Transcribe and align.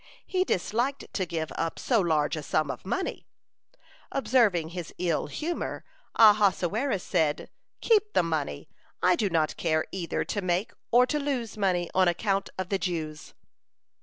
He 0.25 0.43
disliked 0.43 1.13
to 1.13 1.27
give 1.27 1.51
up 1.59 1.77
so 1.77 1.99
large 1.99 2.35
a 2.35 2.41
sum 2.41 2.71
of 2.71 2.87
money. 2.87 3.27
Observing 4.11 4.69
his 4.69 4.91
ill 4.97 5.27
humor, 5.27 5.83
Ahasuerus 6.15 7.03
said: 7.03 7.51
"Keep 7.81 8.13
the 8.13 8.23
money; 8.23 8.67
I 9.03 9.15
do 9.15 9.29
not 9.29 9.57
care 9.57 9.85
either 9.91 10.23
to 10.25 10.41
make 10.41 10.73
or 10.89 11.05
to 11.05 11.19
lose 11.19 11.55
money 11.55 11.87
on 11.93 12.07
account 12.07 12.49
of 12.57 12.69
the 12.69 12.79
Jews." 12.79 13.35